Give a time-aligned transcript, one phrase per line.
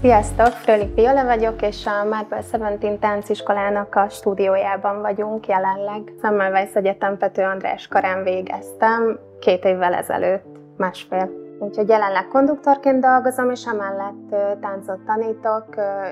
[0.00, 0.46] Sziasztok!
[0.46, 6.12] Frölik Viola vagyok, és a Marble Seventeen tánciskolának a stúdiójában vagyunk jelenleg.
[6.22, 11.30] Semmelweis Egyetem Pető András karán végeztem két évvel ezelőtt, másfél.
[11.58, 15.66] Úgyhogy jelenleg konduktorként dolgozom, és emellett táncot tanítok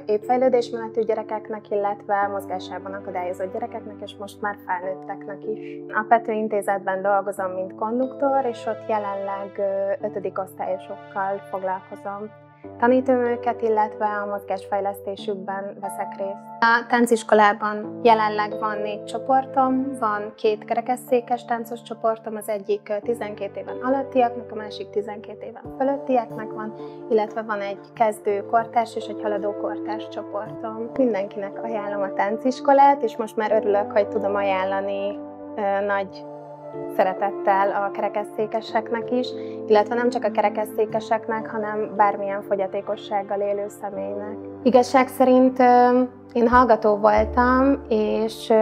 [0.07, 5.61] épfejlődésmenetű gyerekeknek, illetve mozgásában akadályozott gyerekeknek, és most már felnőtteknek is.
[5.89, 9.61] A Pető Intézetben dolgozom, mint konduktor, és ott jelenleg
[10.01, 12.31] ötödik osztályosokkal foglalkozom
[12.79, 16.47] tanítom őket, illetve a mozgásfejlesztésükben veszek részt.
[16.61, 23.77] A tánciskolában jelenleg van négy csoportom, van két kerekesszékes táncos csoportom, az egyik 12 éven
[23.83, 26.75] alattiaknak, a másik 12 éven fölöttieknek van,
[27.11, 30.91] illetve van egy kezdő kortárs és egy haladó kortárs csoportom.
[30.97, 35.19] Mindenkinek ajánlom a tánciskolát, és most már örülök, hogy tudom ajánlani
[35.87, 36.25] nagy
[36.97, 39.29] szeretettel a kerekesszékeseknek is,
[39.67, 44.37] illetve nem csak a kerekesszékeseknek, hanem bármilyen fogyatékossággal élő személynek.
[44.63, 45.59] Igazság szerint
[46.33, 48.53] én hallgató voltam, és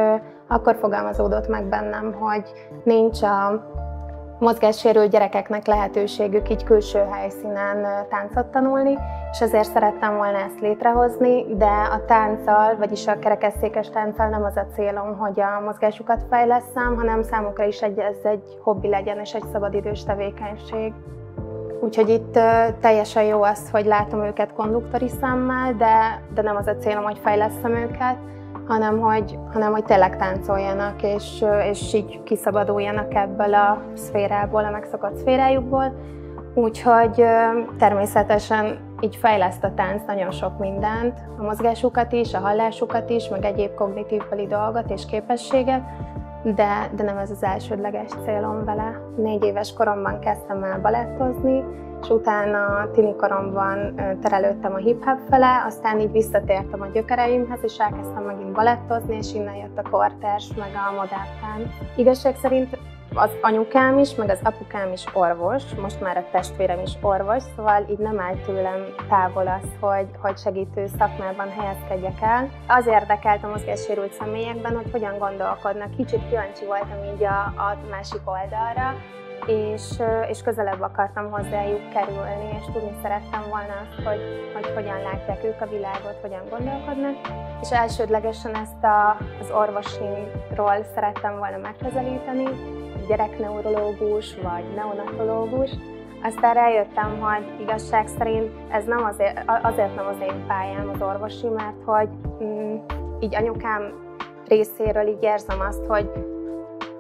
[0.49, 2.53] akkor fogalmazódott meg bennem, hogy
[2.85, 3.67] nincs a
[4.39, 8.99] mozgássérült gyerekeknek lehetőségük így külső helyszínen táncot tanulni,
[9.33, 14.57] és ezért szerettem volna ezt létrehozni, de a tánccal, vagyis a kerekesszékes tánccal nem az
[14.57, 19.35] a célom, hogy a mozgásukat fejleszem, hanem számukra is egy, ez egy hobbi legyen és
[19.35, 20.93] egy szabadidős tevékenység.
[21.81, 22.33] Úgyhogy itt
[22.81, 27.19] teljesen jó az, hogy látom őket konduktori szemmel, de, de nem az a célom, hogy
[27.19, 28.17] fejleszem őket,
[28.67, 35.17] hanem hogy, hanem hogy tényleg táncoljanak, és, és így kiszabaduljanak ebből a szférából, a megszokott
[35.17, 35.95] szférájukból.
[36.55, 37.25] Úgyhogy
[37.79, 43.45] természetesen így fejleszt a tánc nagyon sok mindent, a mozgásukat is, a hallásukat is, meg
[43.45, 45.83] egyéb kognitívbeli dolgot és képességet,
[46.55, 49.01] de, de nem ez az elsődleges célom vele.
[49.17, 51.65] Négy éves koromban kezdtem el balettozni,
[52.03, 58.23] és utána tini koromban terelődtem a hip-hop fele, aztán így visszatértem a gyökereimhez, és elkezdtem
[58.23, 61.71] megint balettozni, és innen jött a kortárs, meg a modártán.
[61.97, 62.79] Igazság szerint
[63.17, 67.87] az anyukám is, meg az apukám is orvos, most már a testvérem is orvos, szóval
[67.91, 72.51] így nem áll tőlem távol az, hogy, hogy segítő szakmában helyezkedjek el.
[72.67, 75.97] Az érdekelt a mozgássérült személyekben, hogy hogyan gondolkodnak.
[75.97, 78.95] Kicsit kíváncsi voltam így a, a másik oldalra,
[79.47, 79.83] és,
[80.29, 84.21] és közelebb akartam hozzájuk kerülni, és tudni szerettem volna azt, hogy,
[84.55, 87.17] hogy hogyan látják ők a világot, hogyan gondolkodnak,
[87.63, 92.45] és elsődlegesen ezt a, az orvosiról szerettem volna megközelíteni,
[93.09, 95.71] gyerekneurológus vagy neonatológus,
[96.23, 101.49] aztán rájöttem, hogy igazság szerint ez nem azért, azért nem az én pályám az orvosi,
[101.49, 102.09] mert hogy
[102.43, 102.77] mm,
[103.21, 103.93] így anyukám
[104.49, 106.11] részéről így érzem azt, hogy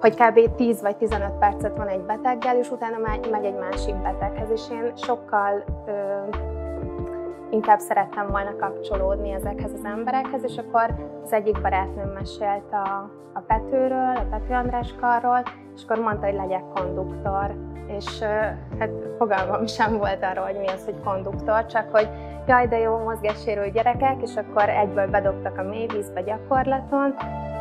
[0.00, 0.54] hogy kb.
[0.56, 4.92] 10 vagy 15 percet van egy beteggel, és utána megy, egy másik beteghez, és én
[4.96, 5.92] sokkal ö,
[7.50, 13.40] inkább szerettem volna kapcsolódni ezekhez az emberekhez, és akkor az egyik barátnőm mesélt a, a
[13.46, 15.42] Petőről, a Pető András karról,
[15.76, 17.54] és akkor mondta, hogy legyek konduktor,
[17.86, 18.20] és
[18.78, 22.08] hát fogalmam sem volt arról, hogy mi az, hogy konduktor, csak hogy
[22.46, 27.14] jaj, de jó mozgássérült gyerekek, és akkor egyből bedobtak a mélyvízbe gyakorlaton,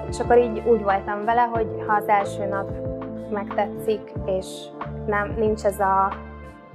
[0.09, 2.71] és akkor így úgy voltam vele, hogy ha az első nap
[3.31, 4.65] megtetszik, és
[5.05, 6.13] nem, nincs ez a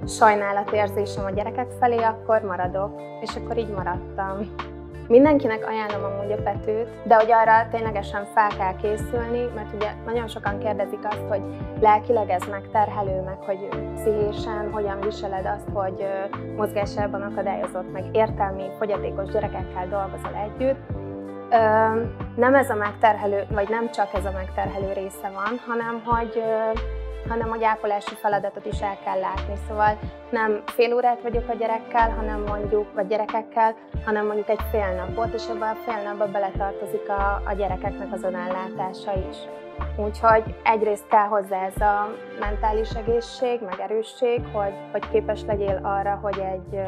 [0.07, 3.01] sajnálatérzésem a gyerekek felé, akkor maradok.
[3.21, 4.37] És akkor így maradtam.
[5.11, 10.27] Mindenkinek ajánlom amúgy a petőt, de hogy arra ténylegesen fel kell készülni, mert ugye nagyon
[10.27, 11.41] sokan kérdezik azt, hogy
[11.79, 16.05] lelkileg ez megterhelő, meg hogy pszichésen hogyan viseled azt, hogy
[16.55, 20.79] mozgásában akadályozott, meg értelmi, fogyatékos gyerekekkel dolgozol együtt.
[22.35, 26.43] Nem ez a megterhelő, vagy nem csak ez a megterhelő része van, hanem hogy
[27.29, 29.53] hanem hogy ápolási feladatot is el kell látni.
[29.67, 29.99] Szóval
[30.29, 35.33] nem fél órát vagyok a gyerekkel, hanem mondjuk, vagy gyerekekkel, hanem mondjuk egy fél napot,
[35.33, 39.37] és ebben a fél napban beletartozik a, a gyerekeknek az önellátása is.
[39.95, 46.19] Úgyhogy egyrészt kell hozzá ez a mentális egészség, meg erősség, hogy, hogy képes legyél arra,
[46.21, 46.79] hogy egy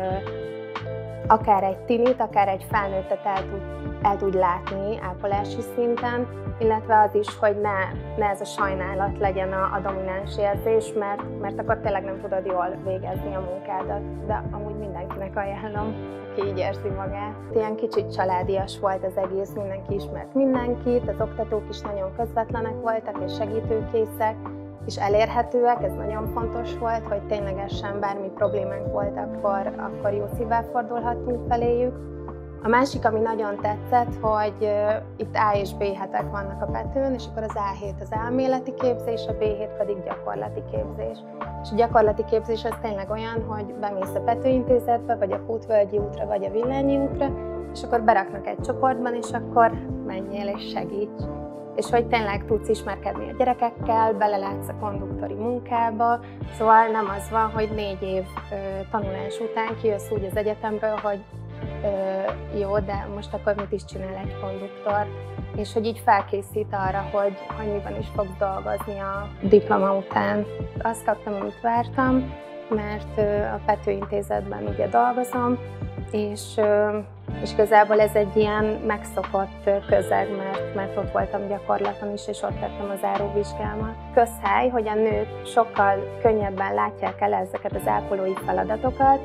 [1.28, 3.62] akár egy tinit, akár egy felnőttet el tud,
[4.02, 6.28] el tud látni ápolási szinten,
[6.60, 7.78] illetve az is, hogy ne,
[8.18, 12.46] ne ez a sajnálat legyen a, a domináns érzés, mert, mert akkor tényleg nem tudod
[12.46, 15.96] jól végezni a munkádat, de amúgy mindenkinek ajánlom,
[16.32, 17.36] aki így érzi magát.
[17.54, 23.18] Ilyen kicsit családias volt az egész, mindenki ismert mindenkit, az oktatók is nagyon közvetlenek voltak
[23.26, 24.36] és segítőkészek,
[24.86, 30.64] és elérhetőek, ez nagyon fontos volt, hogy ténylegesen bármi problémánk volt, akkor, akkor jó szívvel
[30.64, 32.12] fordulhattunk feléjük.
[32.64, 34.72] A másik, ami nagyon tetszett, hogy
[35.18, 39.26] itt A és B hetek vannak a Petőn, és akkor az A7 az elméleti képzés,
[39.28, 41.18] a B7 pedig gyakorlati képzés.
[41.64, 45.98] És a gyakorlati képzés az tényleg olyan, hogy bemész a Pető intézetbe, vagy a Kútvölgyi
[45.98, 47.32] útra, vagy a Villányi útra,
[47.74, 49.72] és akkor beraknak egy csoportban, és akkor
[50.06, 51.22] menjél és segíts
[51.76, 56.20] és hogy tényleg tudsz ismerkedni a gyerekekkel, belelátsz a konduktori munkába,
[56.58, 58.56] szóval nem az van, hogy négy év ö,
[58.92, 61.24] tanulás után kijössz úgy az egyetemről, hogy
[61.84, 65.08] ö, jó, de most akkor mit is csinál egy konduktor,
[65.56, 70.46] és hogy így felkészít arra, hogy, hogy miben is fog dolgozni a diploma után.
[70.82, 72.34] Azt kaptam, amit vártam,
[72.70, 73.18] mert
[73.54, 75.58] a Pető Intézetben ugye dolgozom,
[76.12, 76.60] és
[77.42, 82.60] és igazából ez egy ilyen megszokott közeg, mert, mert ott voltam gyakorlaton is, és ott
[82.60, 83.96] tettem az áróvizsgámat.
[84.14, 89.20] Közhely, hogy a nők sokkal könnyebben látják el ezeket az ápolói feladatokat,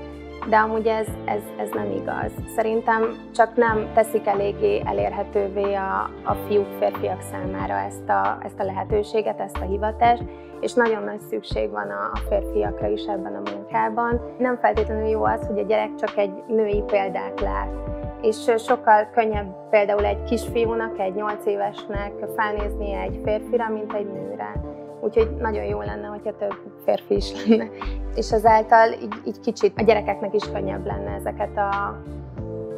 [0.48, 2.32] de amúgy ez, ez, ez nem igaz.
[2.56, 3.02] Szerintem
[3.34, 9.40] csak nem teszik eléggé elérhetővé a, a fiúk, férfiak számára ezt a, ezt a lehetőséget,
[9.40, 10.22] ezt a hivatást,
[10.60, 14.20] és nagyon nagy szükség van a, a férfiakra is ebben a munkában.
[14.38, 19.68] Nem feltétlenül jó az, hogy a gyerek csak egy női példát lát és sokkal könnyebb
[19.70, 24.52] például egy kisfiúnak, egy 8 évesnek felnézni egy férfira, mint egy nőre.
[25.00, 26.54] Úgyhogy nagyon jó lenne, hogyha több
[26.84, 27.68] férfi is lenne.
[28.14, 32.02] És ezáltal így, így kicsit a gyerekeknek is könnyebb lenne ezeket a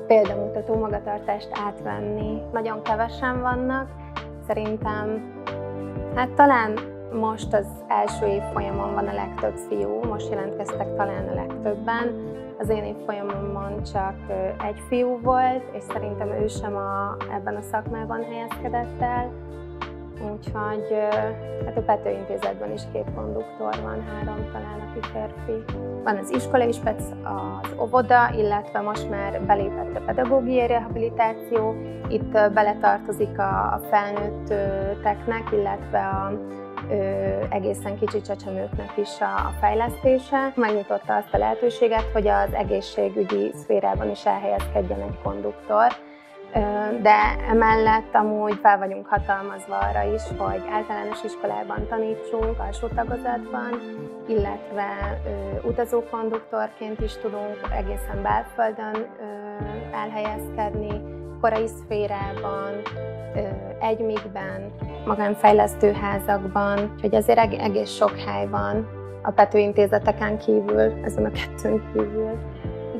[0.06, 2.42] példamutató magatartást átvenni.
[2.52, 3.88] Nagyon kevesen vannak,
[4.46, 5.34] szerintem
[6.14, 6.78] hát talán
[7.12, 12.68] most az első év folyamon van a legtöbb fiú, most jelentkeztek talán a legtöbben, az
[12.68, 14.14] én évfolyamomon csak
[14.66, 19.32] egy fiú volt, és szerintem ő sem a, ebben a szakmában helyezkedett el.
[20.22, 20.98] Úgyhogy
[21.64, 25.64] hát a Pető Intézetben is két konduktor van, három talán, aki férfi.
[26.04, 31.74] Van az iskolai spec, az óvoda, illetve most már belépett a pedagógiai rehabilitáció.
[32.08, 36.32] Itt beletartozik a, a felnőtteknek, illetve a
[37.50, 40.52] egészen kicsi csecsemőknek is a fejlesztése.
[40.54, 45.86] Megnyitotta azt a lehetőséget, hogy az egészségügyi szférában is elhelyezkedjen egy konduktor,
[47.02, 53.80] de emellett amúgy fel vagyunk hatalmazva arra is, hogy általános iskolában tanítsunk, alsó tagozatban,
[54.26, 55.20] illetve
[55.62, 59.06] utazókonduktorként is tudunk egészen belföldön
[59.92, 61.00] elhelyezkedni,
[61.40, 62.82] korai szférában,
[63.80, 64.72] egymikben,
[65.06, 68.88] magánfejlesztő házakban, úgyhogy azért egész sok hely van
[69.22, 72.38] a Pető intézeteken kívül, ezen a kettőn kívül.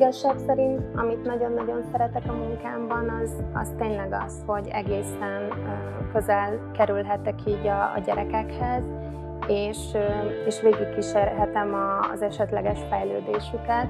[0.01, 5.49] Igazság szerint, amit nagyon-nagyon szeretek a munkámban, az, az tényleg az, hogy egészen
[6.13, 8.83] közel kerülhetek így a, a gyerekekhez,
[9.49, 9.79] és,
[10.47, 11.75] és végigkísérhetem
[12.13, 13.87] az esetleges fejlődésüket,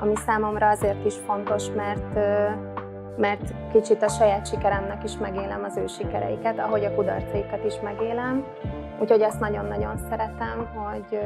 [0.00, 2.14] ami számomra azért is fontos, mert
[3.16, 8.44] mert kicsit a saját sikeremnek is megélem az ő sikereiket, ahogy a kudarcaikat is megélem.
[9.00, 11.18] Úgyhogy ezt nagyon-nagyon szeretem, hogy,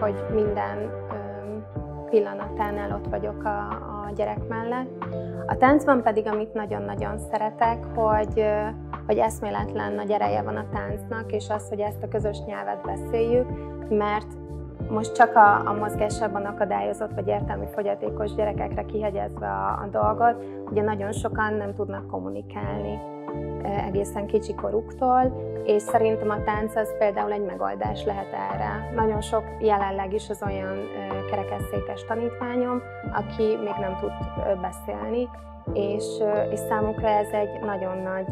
[0.00, 0.90] hogy minden
[2.12, 3.58] pillanatánál ott vagyok a,
[4.06, 5.04] a gyerek mellett.
[5.46, 8.44] A táncban pedig, amit nagyon-nagyon szeretek, hogy,
[9.06, 13.48] hogy eszméletlen nagy ereje van a táncnak, és az, hogy ezt a közös nyelvet beszéljük,
[13.88, 14.26] mert
[14.88, 20.82] most csak a, a mozgásában akadályozott vagy értelmi fogyatékos gyerekekre kihegyezve a, a dolgot, ugye
[20.82, 23.11] nagyon sokan nem tudnak kommunikálni
[23.86, 28.90] egészen kicsi koruktól, és szerintem a tánc az például egy megoldás lehet erre.
[28.94, 30.76] Nagyon sok jelenleg is az olyan
[31.30, 34.12] kerekesszékes tanítványom, aki még nem tud
[34.60, 35.28] beszélni,
[35.72, 36.04] és,
[36.50, 38.26] és számukra ez egy nagyon nagy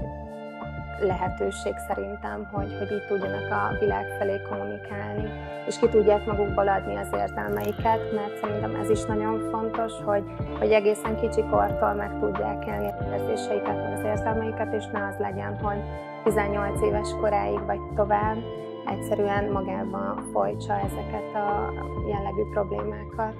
[1.01, 5.31] lehetőség szerintem, hogy, hogy így tudjanak a világ felé kommunikálni,
[5.67, 10.25] és ki tudják magukból adni az érzelmeiket, mert szerintem ez is nagyon fontos, hogy,
[10.59, 15.17] hogy egészen kicsi kortól meg tudják élni az érzéseiket, meg az érzelmeiket, és ne az
[15.19, 15.79] legyen, hogy
[16.25, 18.37] 18 éves koráig vagy tovább
[18.87, 21.73] egyszerűen magában folytsa ezeket a
[22.09, 23.35] jellegű problémákat.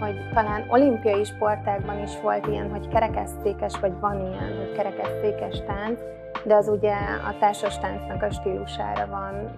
[0.00, 5.98] Hogy talán olimpiai sportákban is volt ilyen, hogy kerekesztékes, vagy van ilyen, hogy kerekesztékes tánc,
[6.44, 6.94] de az ugye
[7.28, 9.56] a társas táncnak a stílusára van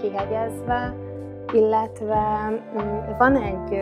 [0.00, 0.94] kihegyezve,
[1.52, 3.72] illetve mm, van egy,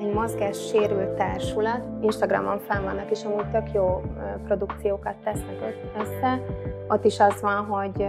[0.00, 4.02] egy mozgás sérült társulat, Instagramon fenn vannak, és amúgy tök jó
[4.44, 5.56] produkciókat tesznek
[5.98, 6.40] össze.
[6.88, 8.06] Ott is az van, hogy,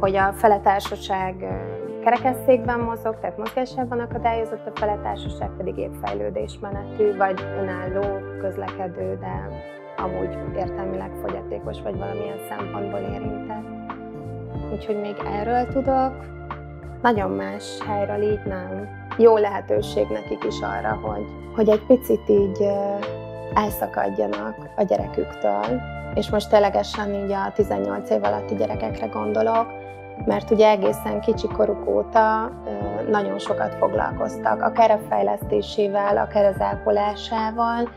[0.00, 1.34] hogy a fele társaság
[2.04, 9.48] kerekesszékben mozog, tehát mozgásában akadályozott, a fele társaság pedig épp fejlődésmenetű, vagy önálló közlekedő, de
[10.02, 13.92] amúgy értelmileg fogyatékos, vagy valamilyen szempontból érintett.
[14.72, 16.12] Úgyhogy még erről tudok.
[17.02, 18.88] Nagyon más helyről így nem.
[19.16, 21.24] Jó lehetőség nekik is arra, hogy,
[21.54, 22.68] hogy egy picit így
[23.54, 25.80] elszakadjanak a gyereküktől.
[26.14, 29.66] És most ténylegesen így a 18 év alatti gyerekekre gondolok,
[30.26, 32.50] mert ugye egészen kicsi koruk óta
[33.10, 37.88] nagyon sokat foglalkoztak, akár a fejlesztésével, akár az ápolásával,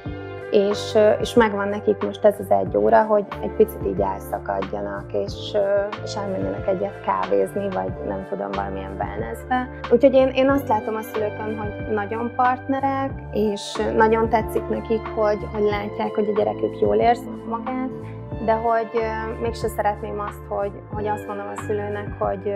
[0.51, 5.57] és, és megvan nekik most ez az egy óra, hogy egy picit így elszakadjanak, és,
[6.03, 9.69] és elmenjenek egyet kávézni, vagy nem tudom, valamilyen wellnessbe.
[9.91, 15.39] Úgyhogy én, én azt látom a szülőkön, hogy nagyon partnerek, és nagyon tetszik nekik, hogy,
[15.53, 17.89] hogy látják, hogy a gyerekük jól érzi magát,
[18.45, 18.89] de hogy
[19.41, 22.53] mégse szeretném azt, hogy, hogy azt mondom a szülőnek, hogy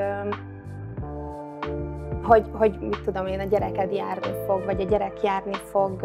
[2.25, 5.99] hogy, hogy mit tudom én, a gyereked járni fog, vagy a gyerek járni fog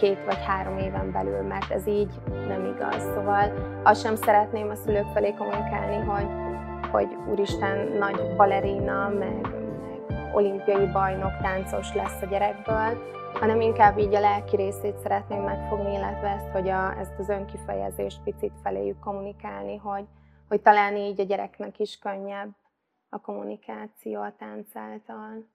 [0.00, 2.10] két vagy három éven belül, mert ez így
[2.48, 3.02] nem igaz.
[3.14, 3.52] Szóval
[3.84, 6.28] azt sem szeretném a szülők felé kommunikálni, hogy,
[6.90, 14.14] hogy úristen, nagy balerina, meg, meg olimpiai bajnok, táncos lesz a gyerekből, hanem inkább így
[14.14, 19.76] a lelki részét szeretném megfogni, illetve ezt, hogy a, ezt az önkifejezést picit feléjük kommunikálni,
[19.76, 20.04] hogy,
[20.48, 22.50] hogy talán így a gyereknek is könnyebb
[23.08, 25.51] a kommunikáció a tánc által.